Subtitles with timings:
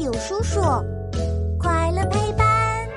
[0.00, 0.60] 有叔叔，
[1.58, 2.88] 快乐陪伴。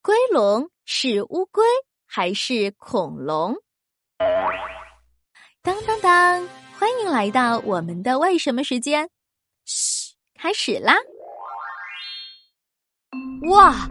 [0.00, 1.64] 龟龙是乌龟
[2.06, 3.56] 还是恐龙？
[5.60, 6.48] 当当当！
[6.78, 9.10] 欢迎来到我们的为什么时间。
[9.64, 10.94] 嘘，开始啦！
[13.50, 13.88] 哇，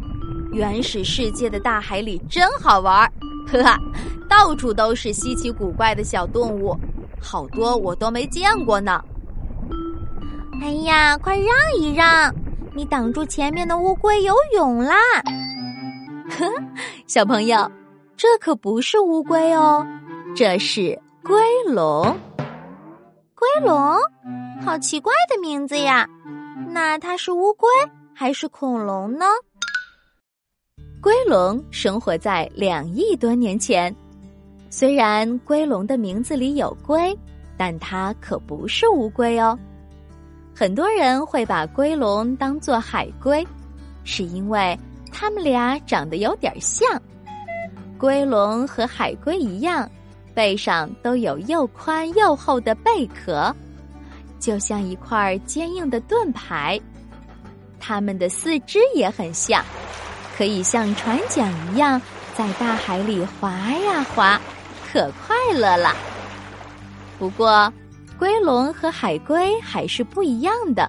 [0.53, 3.11] 原始世界的大海里真好玩儿，
[3.51, 3.77] 呵哈，
[4.29, 6.73] 到处都是稀奇古怪的小动物，
[7.21, 9.03] 好多我都没见过呢。
[10.61, 12.31] 哎呀，快让一让！
[12.75, 14.95] 你挡住前面的乌龟游泳啦！
[16.29, 16.45] 呵，
[17.07, 17.69] 小朋友，
[18.15, 19.83] 这可不是乌龟哦，
[20.35, 22.15] 这是龟龙。
[23.33, 23.97] 龟龙，
[24.63, 26.07] 好奇怪的名字呀！
[26.69, 27.67] 那它是乌龟
[28.13, 29.25] 还是恐龙呢？
[31.01, 33.93] 龟龙生活在两亿多年前。
[34.69, 37.17] 虽然龟龙的名字里有“龟”，
[37.57, 39.57] 但它可不是乌龟哦。
[40.61, 43.43] 很多人会把龟龙当做海龟，
[44.03, 44.77] 是因为
[45.11, 46.87] 它们俩长得有点像。
[47.97, 49.89] 龟龙和海龟一样，
[50.35, 53.51] 背上都有又宽又厚的贝壳，
[54.39, 56.79] 就像一块坚硬的盾牌。
[57.79, 59.65] 它们的四肢也很像，
[60.37, 61.99] 可以像船桨一样
[62.35, 64.39] 在大海里划呀划，
[64.93, 65.95] 可快乐了。
[67.17, 67.73] 不过，
[68.21, 70.87] 龟龙和海龟还是不一样的。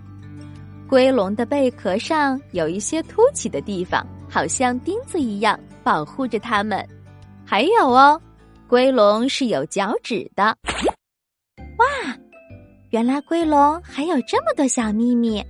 [0.87, 6.87] 龟龙的贝壳上有一些凸起的地方，好像钉子一样保护着它们。
[7.43, 8.21] 还有哦，
[8.69, 10.55] 龟龙是有脚趾的。
[11.79, 11.87] 哇，
[12.91, 15.43] 原来龟龙还有这么多小秘密。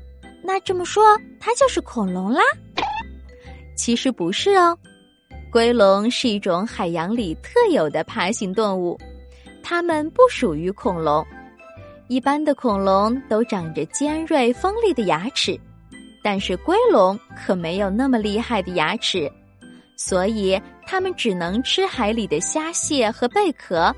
[0.44, 1.02] 那这么说，
[1.40, 2.42] 它就是恐龙啦？
[3.76, 4.78] 其实不是哦，
[5.50, 8.96] 龟龙是一种海洋里特有的爬行动物，
[9.64, 11.26] 它们不属于恐龙。
[12.12, 15.58] 一般的恐龙都长着尖锐锋利的牙齿，
[16.22, 19.32] 但是龟龙可没有那么厉害的牙齿，
[19.96, 23.90] 所以它们只能吃海里的虾蟹和贝壳。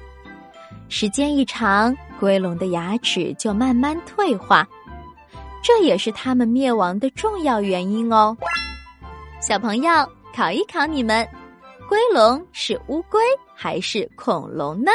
[0.89, 4.65] 时间一长，龟龙的牙齿就慢慢退化，
[5.61, 8.37] 这也是它们灭亡的重要原因哦。
[9.41, 9.91] 小朋友，
[10.33, 11.29] 考一考你们：
[11.89, 13.21] 龟龙是乌龟
[13.57, 14.93] 还是恐龙呢？